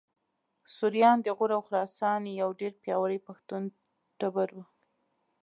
[0.75, 3.63] سوریان د غور او خراسان یو ډېر پیاوړی پښتون
[4.19, 4.57] ټبر و